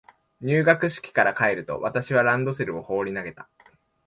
[0.41, 3.47] 入学式から帰ると、私はランドセルを放り投げた。